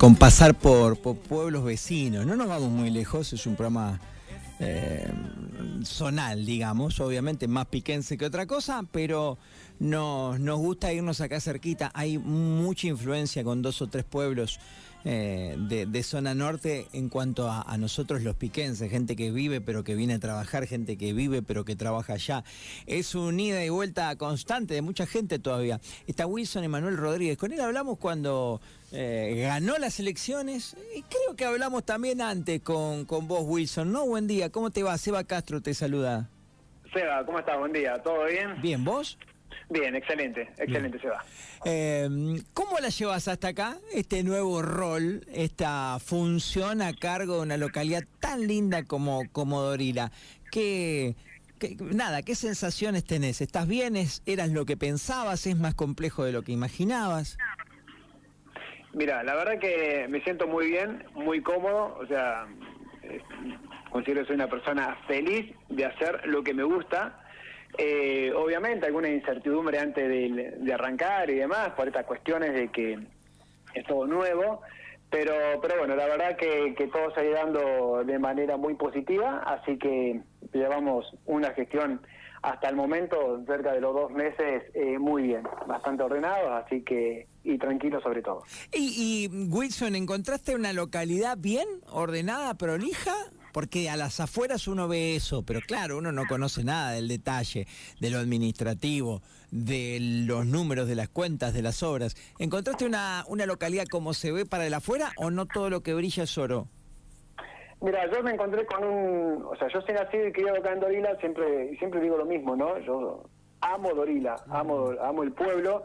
[0.00, 2.24] con pasar por, pueblos vecinos.
[2.24, 4.00] No nos vamos muy lejos, es un programa
[4.58, 5.06] eh,
[5.84, 9.36] zonal, digamos, obviamente más piquense que otra cosa, pero
[9.78, 11.90] nos, nos gusta irnos acá cerquita.
[11.92, 14.58] Hay mucha influencia con dos o tres pueblos
[15.04, 19.94] eh, de, zona norte en cuanto a, nosotros los piquenses, gente que vive pero que
[19.94, 22.44] viene a trabajar, gente que vive pero que trabaja allá.
[22.86, 25.80] Es un ida y vuelta constante de mucha gente todavía.
[26.06, 28.60] Está Wilson Emanuel Rodríguez, con él hablamos cuando
[28.92, 34.06] eh, ganó las elecciones y creo que hablamos también antes con, con vos Wilson, ¿no?
[34.06, 34.98] Buen día, ¿cómo te va?
[34.98, 36.28] Seba Castro te saluda.
[36.92, 37.58] Seba, ¿cómo estás?
[37.58, 38.60] Buen día, ¿todo bien?
[38.60, 39.16] Bien, ¿vos?
[39.68, 41.24] Bien, excelente, excelente se va.
[41.64, 47.56] Em, ¿Cómo la llevas hasta acá, este nuevo rol, esta función a cargo de una
[47.56, 50.10] localidad tan linda como, como Dorila?
[50.50, 51.14] ¿Qué,
[51.78, 53.40] nada, ¿qué sensaciones tenés?
[53.40, 53.94] ¿Estás bien?
[54.26, 55.46] ¿Eras lo que pensabas?
[55.46, 57.38] ¿Es más complejo de lo que imaginabas?
[58.92, 62.48] Mira, la verdad que me siento muy bien, muy cómodo, o sea,
[63.04, 63.20] eh,
[63.90, 67.20] considero que soy una persona feliz de hacer lo que me gusta
[67.78, 72.98] eh, obviamente alguna incertidumbre antes de, arrancar y demás, por estas cuestiones de que
[73.74, 74.60] es todo nuevo,
[75.10, 79.42] pero, pero bueno, la verdad que, todo se ha ido dando de manera muy positiva,
[79.46, 80.20] así que
[80.52, 82.00] llevamos una gestión
[82.42, 87.26] hasta el momento, cerca de los dos meses, eh, muy bien, bastante ordenado, así que,
[87.44, 88.44] y tranquilo sobre todo.
[88.72, 93.12] Y, y Wilson, ¿encontraste una localidad bien ordenada, prolija?
[93.52, 97.66] Porque a las afueras uno ve eso, pero claro, uno no conoce nada del detalle,
[98.00, 102.16] de lo administrativo, de los números de las cuentas, de las obras.
[102.38, 105.94] ¿Encontraste una, una localidad como se ve para el afuera o no todo lo que
[105.94, 106.68] brilla es oro?
[107.80, 109.44] Mira, yo me encontré con un...
[109.44, 112.54] O sea, yo soy nacido y criado acá en Dorila, siempre, siempre digo lo mismo,
[112.54, 112.78] ¿no?
[112.80, 113.24] Yo
[113.62, 115.84] amo Dorila, amo, amo el pueblo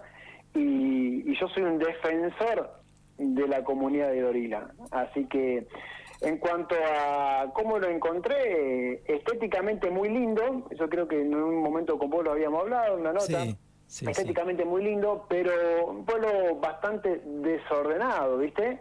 [0.53, 2.69] y, y yo soy un defensor
[3.17, 4.71] de la comunidad de Dorila.
[4.91, 5.67] Así que
[6.21, 11.97] en cuanto a cómo lo encontré, estéticamente muy lindo, yo creo que en un momento
[11.97, 13.43] con vos lo habíamos hablado, una nota.
[13.87, 18.79] estéticamente muy lindo, pero un pueblo bastante desordenado, ¿viste?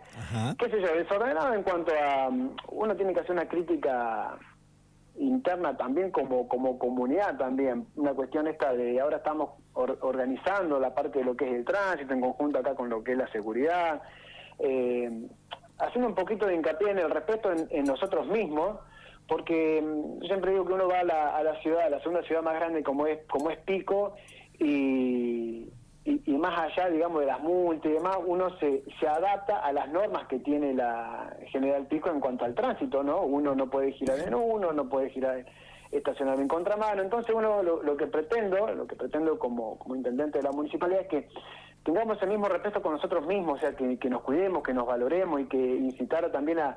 [0.59, 0.95] ¿Qué sé yo?
[0.95, 2.29] Desordenado en cuanto a...
[2.69, 4.39] Uno tiene que hacer una crítica
[5.17, 7.87] interna también como, como comunidad también.
[7.97, 12.15] Una cuestión esta de ahora estamos organizando la parte de lo que es el tránsito
[12.15, 14.03] en conjunto acá con lo que es la seguridad.
[14.59, 15.29] Eh,
[15.79, 18.79] haciendo un poquito de hincapié en el respeto en, nosotros mismos,
[19.27, 21.99] porque mm, yo siempre digo que uno va a la, a la, ciudad, a la
[22.01, 24.15] segunda ciudad más grande como es, como es Pico,
[24.59, 25.69] y,
[26.05, 29.89] y, más allá, digamos, de las multas y demás, uno se, se adapta a las
[29.89, 33.23] normas que tiene la General Pico en cuanto al tránsito, ¿no?
[33.23, 35.45] Uno no puede girar en uno, no puede girar
[35.91, 40.39] estacionar en contramano, entonces uno lo, lo que pretendo, lo que pretendo como, como intendente
[40.39, 41.29] de la municipalidad es que
[41.85, 44.87] tengamos el mismo respeto con nosotros mismos, o sea, que, que nos cuidemos, que nos
[44.87, 46.77] valoremos y que incitar también a,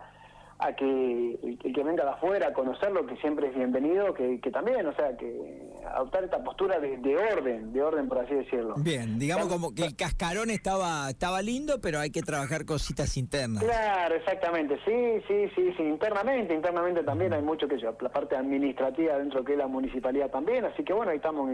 [0.59, 4.49] a que el, que venga de afuera a conocerlo, que siempre es bienvenido, que, que
[4.49, 8.75] también, o sea, que adoptar esta postura de, orden, de orden por así decirlo.
[8.77, 13.63] Bien, digamos como que el cascarón estaba estaba lindo, pero hay que trabajar cositas internas.
[13.63, 19.17] Claro, exactamente, sí, sí, sí, sí, internamente, internamente también hay mucho que la parte administrativa
[19.17, 21.51] dentro que es la municipalidad también, así que bueno, ahí estamos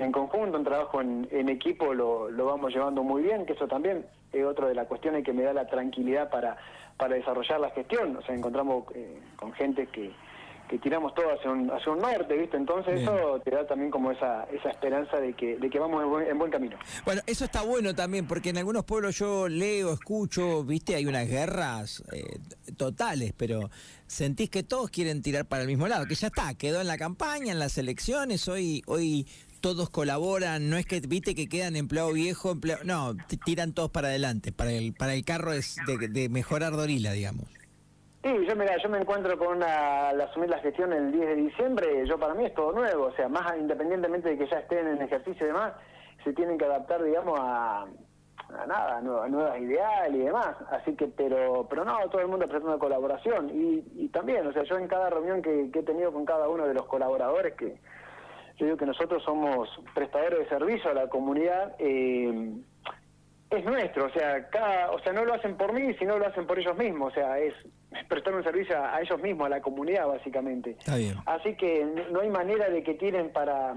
[0.00, 3.68] en, conjunto, en trabajo en, en equipo, lo, lo vamos llevando muy bien, que eso
[3.68, 6.56] también es otra de las cuestiones que me da la tranquilidad para
[7.00, 8.16] para desarrollar la gestión.
[8.16, 10.12] O sea, encontramos eh, con gente que,
[10.68, 12.58] que tiramos todo hacia un, hacia un norte, ¿viste?
[12.58, 16.38] Entonces eso te da también como esa, esa esperanza de que, de que vamos en
[16.38, 16.76] buen, camino.
[17.04, 20.94] Bueno, eso está bueno también, porque en algunos pueblos yo leo, escucho, ¿viste?
[20.94, 22.38] Hay unas guerras eh,
[22.76, 23.70] totales, pero
[24.06, 26.98] sentís que todos quieren tirar para el mismo lado, que ya está, quedó en la
[26.98, 29.26] campaña, en las elecciones, hoy, hoy
[29.60, 34.08] todos colaboran, no es que viste que quedan empleado viejo, empleado, no, tiran todos para
[34.08, 37.44] adelante, para el para el carro es de, mejorar Dorila, digamos.
[38.22, 42.06] Sí, yo mira, yo me encuentro con una, asumir la gestión el 10 de diciembre,
[42.06, 45.00] yo para mí es todo nuevo, o sea, más independientemente de que ya estén en
[45.00, 45.72] ejercicio y demás,
[46.22, 51.06] se tienen que adaptar, digamos, a, a nada, a nuevas, ideales y demás, así que,
[51.06, 54.88] pero pero no, todo el mundo prestando colaboración, y, y también, o sea, yo en
[54.88, 57.78] cada reunión que, que he tenido con cada uno de los colaboradores que
[58.60, 62.52] yo digo que nosotros somos prestadores de servicio a la comunidad, eh,
[63.50, 66.46] es nuestro, o sea, cada, o sea, no lo hacen por mí, sino lo hacen
[66.46, 67.54] por ellos mismos, o sea, es,
[68.06, 70.76] prestar un servicio a, ellos mismos, a la comunidad, básicamente.
[71.26, 73.74] Así que no hay manera de que tiren para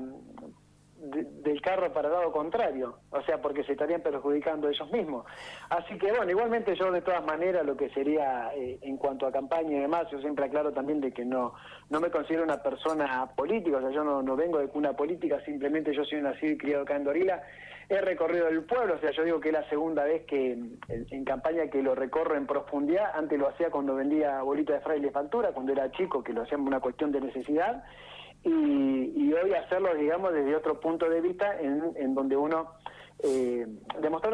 [1.04, 5.26] del carro para el lado contrario, o sea, porque se estarían perjudicando ellos mismos.
[5.70, 9.32] Así que bueno, igualmente yo de todas maneras lo que sería eh, en cuanto a
[9.32, 11.54] campaña y demás, yo siempre aclaro también de que no
[11.90, 15.94] no me considero una persona política, o sea, yo no, vengo de una política, simplemente
[15.94, 17.44] yo soy nacido y criado acá en Dorila,
[17.88, 20.58] he recorrido el pueblo, o sea, yo digo que es la segunda vez que
[20.88, 25.12] en, campaña que lo recorro en profundidad, antes lo hacía cuando vendía bolita de fraile
[25.12, 27.84] factura, cuando era chico, que lo hacíamos una cuestión de necesidad,
[28.44, 32.74] y, hoy hacerlo, digamos, desde otro punto de vista, en, donde uno
[33.20, 33.66] eh,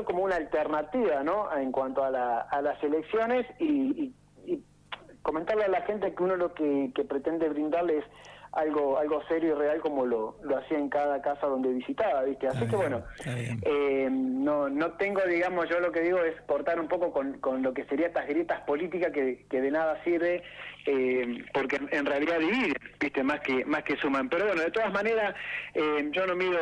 [0.06, 4.14] como una alternativa, ¿no?, en cuanto a, las elecciones y,
[5.22, 8.04] comentarle a la gente que uno lo que pretende brindarles
[8.52, 12.48] algo algo serio y real como lo, lo hacía en cada casa donde visitaba, ¿viste?
[12.48, 16.88] Así que bueno, eh, no, no tengo, digamos, yo lo que digo es cortar un
[16.88, 20.42] poco con, con lo que sería estas grietas políticas que, que de nada sirve,
[20.86, 23.24] eh, porque en realidad dividen, ¿viste?
[23.24, 24.30] Más que, más que suman.
[24.30, 25.36] Pero bueno, de todas maneras,
[25.76, 26.60] eh, yo no mido,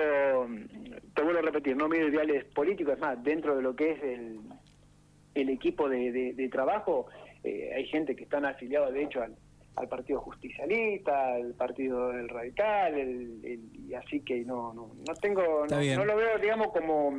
[1.16, 4.04] te vuelvo a repetir, no mido ideales políticos, es más, dentro de lo que es
[4.04, 4.40] el,
[5.36, 7.08] el equipo de, de trabajo,
[7.46, 9.34] hay gente que están afiliados, de hecho, al
[9.78, 15.66] al Partido Justicialista, al Partido del Radical, el, y así que no no no tengo
[15.70, 17.14] no, lo veo digamos como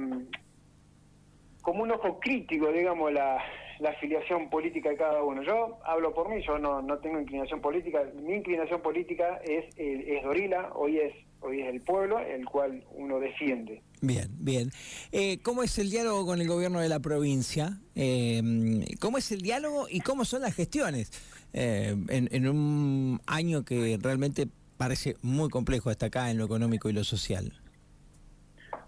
[1.63, 3.39] como un ojo crítico digamos la,
[3.79, 5.43] la afiliación política de cada uno.
[5.43, 10.23] Yo hablo por mí, yo no, no tengo inclinación política, mi inclinación política es, es
[10.25, 13.83] Dorila, hoy es, hoy es el pueblo, el cual uno defiende.
[14.01, 14.71] Bien, bien.
[15.13, 17.81] Eh, ¿Cómo es el diálogo con el gobierno de la provincia?
[17.95, 18.43] Eh,
[19.01, 21.11] ¿Cómo es el diálogo y cómo son las gestiones
[21.53, 26.89] eh, en, en un año que realmente parece muy complejo hasta acá en lo económico
[26.89, 27.53] y lo social?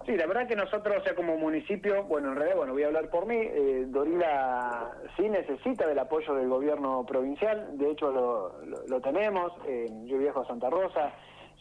[0.06, 2.86] Sí, la verdad que nosotros, o sea, como municipio, bueno, en realidad, bueno, voy a
[2.86, 8.86] hablar por mí, eh, Dorila sí necesita del apoyo del gobierno provincial, de hecho lo,
[8.88, 11.12] lo, tenemos, eh, yo viajo a Santa Rosa,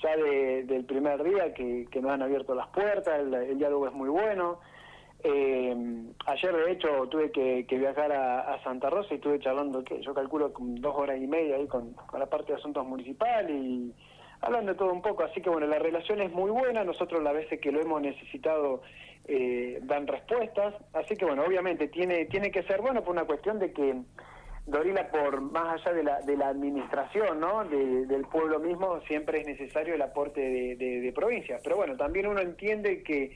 [0.01, 4.10] ya del primer día que, que nos han abierto las puertas, el, diálogo es muy
[4.10, 4.60] bueno.
[5.21, 5.75] Eh,
[6.27, 10.54] ayer, de hecho, tuve que, viajar a, Santa Rosa y estuve charlando, que yo calculo
[10.57, 13.94] dos horas y media ahí con, la parte de asuntos municipales y
[14.42, 17.33] hablando de todo un poco, así que bueno, la relación es muy buena, nosotros las
[17.33, 18.81] veces que lo hemos necesitado
[19.25, 23.60] eh, dan respuestas, así que bueno, obviamente tiene, tiene que ser bueno por una cuestión
[23.60, 24.01] de que
[24.65, 27.65] Dorila, por más allá de la, de la administración, ¿no?
[27.65, 32.39] del pueblo mismo, siempre es necesario el aporte de, de provincias, pero bueno, también uno
[32.39, 33.36] entiende que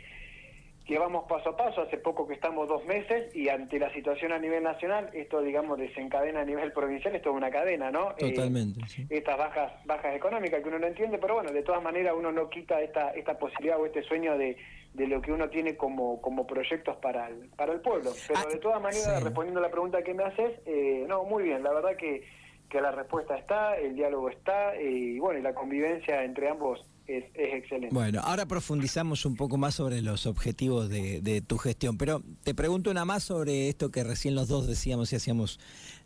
[0.85, 4.33] que vamos paso a paso, hace poco que estamos dos meses y ante la situación
[4.33, 8.11] a nivel nacional, esto digamos desencadena a nivel provincial, esto es una cadena, ¿no?
[8.17, 8.81] Eh, Totalmente.
[9.09, 12.49] Estas bajas bajas económicas que uno no entiende, pero bueno, de todas maneras uno no
[12.49, 14.57] quita esta esta posibilidad o este sueño de,
[14.93, 18.11] de lo que uno tiene como, como proyectos para el, para el pueblo.
[18.27, 21.43] Pero ah, de todas maneras, respondiendo a la pregunta que me haces, eh, no, muy
[21.43, 22.23] bien, la verdad que,
[22.69, 26.85] que la respuesta está, el diálogo está, eh, y bueno, y la convivencia entre ambos
[27.07, 27.93] es, excelente.
[27.93, 32.91] Bueno, ahora profundizamos un poco más sobre los objetivos de, tu gestión, pero te pregunto
[32.91, 35.59] una más sobre esto que recién los dos decíamos y hacíamos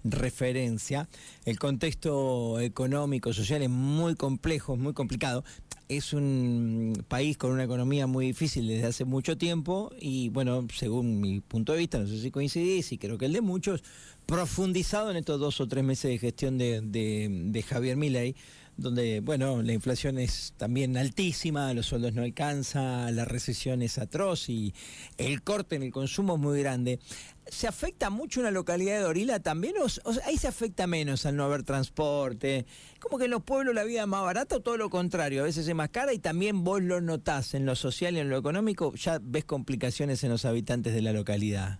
[0.03, 1.07] referencia.
[1.45, 5.43] El contexto económico, social es muy complejo, es muy complicado.
[5.87, 11.21] Es un país con una economía muy difícil desde hace mucho tiempo y bueno, según
[11.21, 13.83] mi punto de vista, no sé si coincidís y creo que el de muchos,
[14.25, 18.35] profundizado en estos dos o tres meses de gestión de, de, de Javier Milei
[18.77, 24.49] donde, bueno, la inflación es también altísima, los sueldos no alcanzan, la recesión es atroz
[24.49, 24.73] y
[25.17, 26.99] el corte en el consumo es muy grande.
[27.47, 29.75] ¿Se afecta mucho una localidad de Dorila también?
[29.81, 32.65] ¿O, ahí se afecta menos al no haber transporte?
[32.99, 35.41] ¿Como que en los pueblos la vida es más barata o todo lo contrario?
[35.41, 38.29] A veces es más cara y también vos lo notás en lo social y en
[38.29, 41.79] lo económico, ya ves complicaciones en los habitantes de la localidad.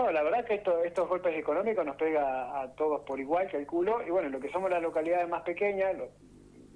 [0.00, 4.00] No, la verdad que esto, estos golpes económicos nos pega a todos por igual, calculo,
[4.06, 5.94] y bueno, lo que somos las localidades más pequeñas,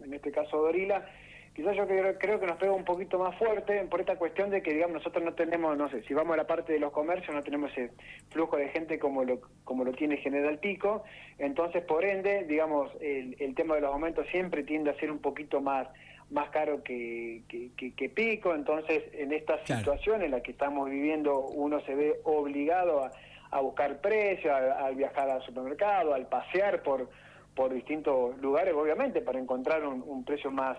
[0.04, 1.08] en este caso Dorila,
[1.54, 4.62] quizás yo creo, creo, que nos pega un poquito más fuerte por esta cuestión de
[4.62, 7.34] que, digamos, nosotros no tenemos, no sé, si vamos a la parte de los comercios,
[7.34, 7.92] no tenemos ese
[8.28, 11.04] flujo de gente como lo, como lo tiene General Pico,
[11.38, 15.20] entonces, por ende, digamos, el, el tema de los aumentos siempre tiende a ser un
[15.20, 15.88] poquito más
[16.30, 21.80] más caro que, que, pico, entonces en esta situación en la que estamos viviendo uno
[21.80, 23.12] se ve obligado a,
[23.50, 27.08] a buscar precios, al viajar al supermercado, al pasear por,
[27.54, 30.78] por distintos lugares, obviamente, para encontrar un, un precio más,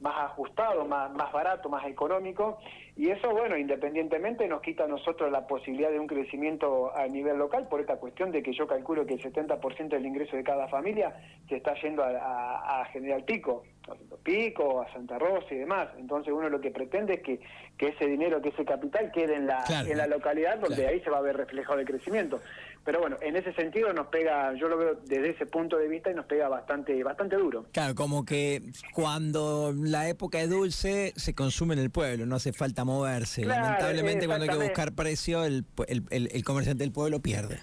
[0.00, 2.58] más ajustado, más, más barato, más económico,
[2.96, 7.38] y eso, bueno, independientemente nos quita a nosotros la posibilidad de un crecimiento a nivel
[7.38, 10.68] local por esta cuestión de que yo calculo que el 70% del ingreso de cada
[10.68, 11.16] familia
[11.48, 15.88] se está yendo a, a, General Pico, a Pico, a Santa Rosa y demás.
[15.98, 17.40] Entonces uno lo que pretende es que,
[17.76, 21.10] que ese dinero, que ese capital quede en la, en la localidad donde ahí se
[21.10, 22.40] va a ver reflejado el crecimiento.
[22.84, 26.10] pero bueno, en ese sentido nos pega, yo lo veo desde ese punto de vista
[26.10, 27.66] y nos pega bastante, bastante duro.
[27.72, 28.62] Claro, como que
[28.92, 33.44] cuando la época es dulce se consume en el pueblo, no hace falta moverse.
[33.44, 37.60] Lamentablemente cuando hay que buscar precio, el, el, el, comerciante del pueblo pierde.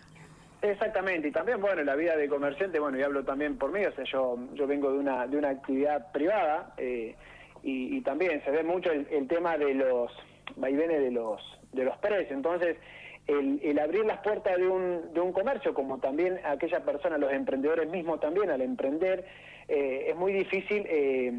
[0.62, 3.92] Exactamente, y también, bueno, la vida de comerciante, bueno, y hablo también por mí, o
[3.94, 7.16] sea, yo, yo vengo de una, de una actividad privada eh,
[7.64, 10.12] y, también se ve mucho el, el tema de los
[10.56, 11.42] vaivenes de los,
[11.72, 12.78] de los precios, entonces
[13.28, 17.90] el, abrir las puertas de un, de un comercio, como también aquella persona, los emprendedores
[17.90, 19.26] mismos también, al emprender,
[19.74, 21.32] eh, es muy difícil eh,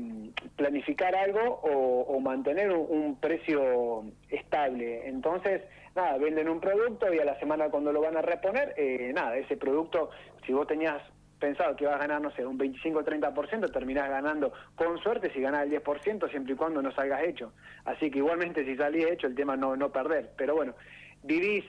[0.57, 5.07] planificar algo o, mantener un, precio estable.
[5.07, 5.61] Entonces,
[5.95, 9.37] nada, venden un producto y a la semana cuando lo van a reponer, eh, nada,
[9.37, 10.09] ese producto,
[10.47, 11.03] si vos tenías
[11.39, 15.31] pensado que ibas a ganar, no sé, un 25 o 30%, terminás ganando con suerte
[15.35, 17.53] si ganás el 10%, siempre y cuando no salgas hecho.
[17.85, 20.31] Así que igualmente si salís hecho, el tema no, no perder.
[20.39, 20.75] Pero bueno,
[21.23, 21.67] vivís,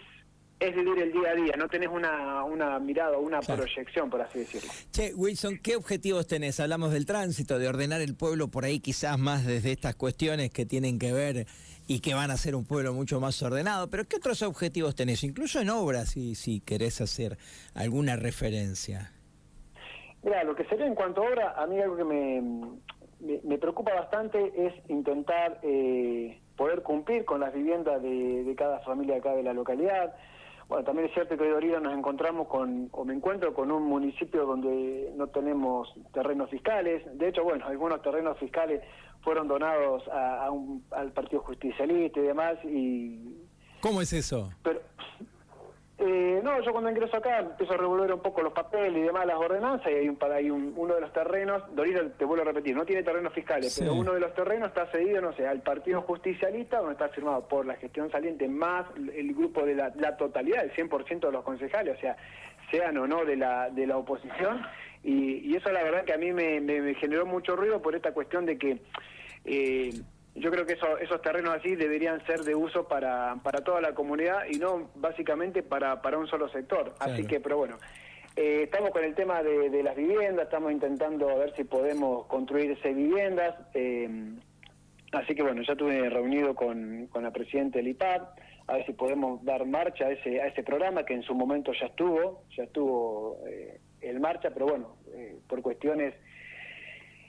[0.60, 4.40] es vivir el día a día, no tenés una, una mirada, una proyección, por así
[4.40, 4.72] decirlo.
[4.92, 6.60] Che, Wilson, ¿qué objetivos tenés?
[6.60, 10.66] Hablamos del tránsito, de ordenar el pueblo por ahí quizás más desde estas cuestiones que
[10.66, 11.48] tienen que ver
[11.88, 15.24] y que van a ser un pueblo mucho más ordenado, pero ¿qué otros objetivos tenés?
[15.24, 17.38] Incluso en obras, si, si querés hacer
[17.74, 19.12] alguna referencia.
[20.24, 22.42] Mira, lo que sería en cuanto a obra, a mí algo que me,
[23.44, 25.60] me, preocupa bastante es intentar...
[25.64, 30.16] Eh, poder cumplir con las viviendas de, cada familia acá de la localidad.
[30.74, 33.84] Bueno, también es cierto que hoy Orida nos encontramos con, o me encuentro con un
[33.84, 37.03] municipio donde no tenemos terrenos fiscales.
[37.15, 38.82] De hecho, bueno, algunos terrenos fiscales
[39.22, 40.50] fueron donados a,
[40.89, 42.56] al Partido Justicialista y demás.
[42.63, 43.38] y
[43.82, 44.50] ¿Cómo es eso?
[44.63, 44.82] Pero,
[46.06, 49.26] eh, no, yo cuando ingreso acá empiezo a revolver un poco los papeles y demás,
[49.26, 52.48] las ordenanzas, y hay, un, hay un, uno de los terrenos, Dorita, te vuelvo a
[52.48, 55.62] repetir, no tiene terrenos fiscales, pero uno de los terrenos está cedido, no sé, al
[55.62, 60.66] Partido Justicialista, donde está firmado por la gestión saliente más el grupo de la, totalidad,
[60.66, 62.18] el 100% de los concejales, o sea,
[62.70, 64.62] sean o no de la, de la oposición,
[65.04, 68.46] y, eso la verdad que a mí me, me, generó mucho ruido por esta cuestión
[68.46, 68.80] de que...
[69.46, 69.92] Eh,
[70.36, 74.46] yo creo que esos terrenos así deberían ser de uso para, para toda la comunidad
[74.50, 76.96] y no básicamente para, para un solo sector.
[77.00, 77.78] Así que, pero bueno,
[78.36, 82.96] eh, estamos con el tema de, las viviendas, estamos intentando ver si podemos construir esas
[82.96, 83.56] viviendas.
[83.75, 84.10] Eh,
[85.12, 88.22] así que bueno, ya estuve reunido con, con la presidenta del IPAD,
[88.66, 91.74] a ver si podemos dar marcha a ese, a ese programa que en su momento
[91.80, 94.96] ya estuvo, ya estuvo eh, en marcha, pero bueno,
[95.48, 96.16] por cuestiones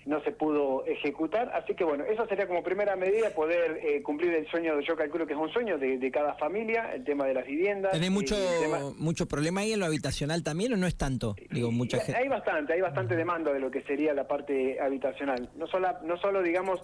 [0.07, 1.51] no se pudo ejecutar.
[1.55, 5.27] Así que bueno, eso sería como primera medida poder eh, cumplir el sueño, yo calculo
[5.27, 7.93] que es un sueño de, cada familia, el tema de las viviendas.
[7.93, 8.37] ¿Tenés mucho,
[8.99, 11.35] mucho problema ahí en lo habitacional también o no es tanto?
[11.51, 12.21] Digo, mucha gente...
[12.21, 15.51] Hay bastante, hay bastante demanda de lo que sería la parte habitacional.
[15.57, 16.81] No solo, no solo digamos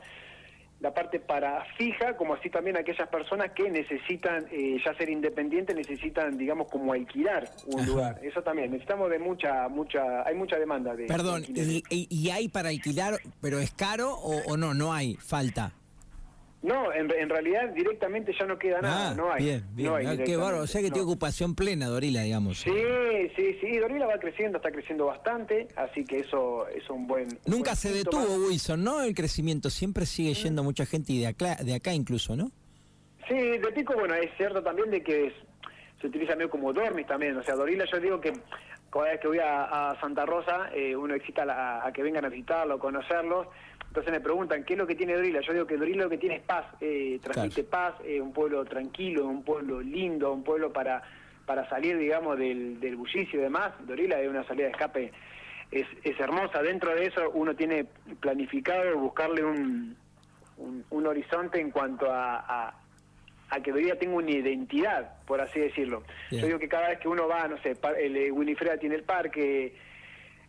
[0.80, 5.76] la parte para fija, como así también aquellas personas que necesitan eh, ya ser independientes,
[5.76, 8.18] necesitan, digamos, como alquilar un lugar.
[8.22, 11.06] Eso también, necesitamos de mucha, mucha, hay mucha demanda de...
[11.06, 14.72] Perdón, y, hay para alquilar, pero es caro o, o no?
[14.72, 15.72] No hay, falta.
[16.62, 19.44] No, en, en, realidad directamente ya no queda nada, ah, no hay.
[19.44, 20.06] Bien, bien.
[20.06, 22.58] Ah, qué bárbaro, o sea que tiene ocupación plena Dorila, digamos.
[22.58, 22.70] Sí,
[23.34, 27.28] sí, sí, Dorila va creciendo, está creciendo bastante, así que eso es un buen...
[27.46, 29.02] Nunca se detuvo Wilson, ¿no?
[29.02, 32.52] El crecimiento, siempre sigue yendo mucha gente y de acá, de acá incluso, ¿no?
[33.26, 35.32] Sí, de pico, bueno, es cierto también de que
[35.98, 38.32] se utiliza medio como dormis también, o sea, Dorila yo digo que
[38.90, 42.28] cada vez que voy a, Santa Rosa, eh, uno excita a, a, que vengan a
[42.28, 43.46] visitarlo, conocerlos,
[43.90, 45.40] entonces me preguntan, ¿qué es lo que tiene Dorila?
[45.40, 48.64] Yo digo que Dorila lo que tiene es paz, eh, transmite paz, eh, un pueblo
[48.64, 51.02] tranquilo, un pueblo lindo, un pueblo para,
[51.44, 53.72] para salir, digamos, del, del bullicio y demás.
[53.80, 55.12] Dorila es una salida de escape,
[55.72, 56.62] es, es hermosa.
[56.62, 57.84] Dentro de eso uno tiene
[58.20, 59.96] planificado buscarle un,
[60.56, 62.74] un, horizonte en cuanto a, a,
[63.62, 66.04] que Dorila tenga una identidad, por así decirlo.
[66.30, 69.02] Yo digo que cada vez que uno va, no sé, el, eh, Winifreda tiene el
[69.02, 69.74] parque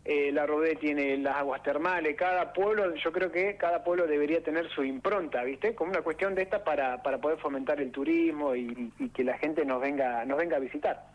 [0.04, 4.42] eh, la Rodé tiene las aguas termales, cada pueblo, yo creo que cada pueblo debería
[4.42, 5.76] tener su impronta, ¿viste?
[5.76, 9.64] Como una cuestión de esta para, para poder fomentar el turismo y, que la gente
[9.64, 11.06] nos venga, nos venga a visitar.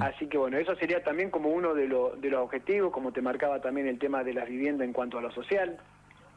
[0.00, 3.60] Así que bueno, eso sería también como uno de, de los objetivos, como te marcaba
[3.60, 5.78] también el tema de las viviendas en cuanto a lo social.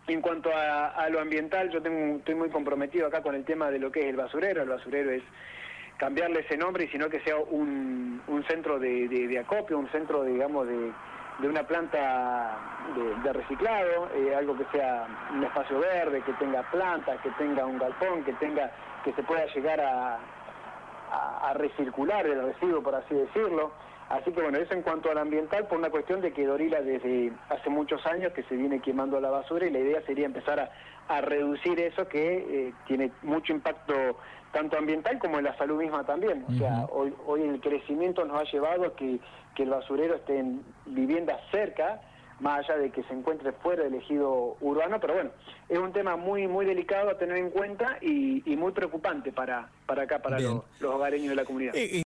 [0.08, 3.80] En cuanto a, lo ambiental, yo tengo, estoy muy comprometido acá con el tema de
[3.80, 4.64] lo que es el basurero.
[4.64, 5.24] El basurero es
[5.98, 10.68] cambiarle ese nombre y sino que sea un, un centro de, acopio, un centro, digamos,
[10.68, 10.92] de
[11.42, 12.58] de una planta
[13.24, 17.80] de, reciclado, eh, algo que sea un espacio verde, que tenga plantas, que tenga un
[17.80, 18.72] galpón, que tenga,
[19.04, 20.20] que se pueda llegar a,
[21.42, 23.72] a, recircular el residuo, por así decirlo.
[24.12, 27.32] Así que bueno, eso en cuanto al ambiental, por una cuestión de que Dorila desde
[27.48, 31.22] hace muchos años que se viene quemando la basura y la idea sería empezar a,
[31.22, 33.94] reducir eso que eh, tiene mucho impacto
[34.54, 36.46] tanto ambiental como en la salud misma también.
[36.48, 39.20] O sea, hoy, hoy el crecimiento nos ha llevado a que,
[39.54, 42.00] que el basurero esté en viviendas cerca
[42.42, 45.30] más allá de que se encuentre fuera del ejido urbano, pero bueno,
[45.70, 50.04] es un tema muy muy delicado a tener en cuenta y, muy preocupante para, para
[50.04, 51.76] acá, para los, hogareños de la comunidad.
[51.76, 52.00] Eh, eh,